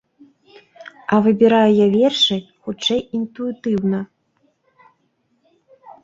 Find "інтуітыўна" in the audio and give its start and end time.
3.19-4.01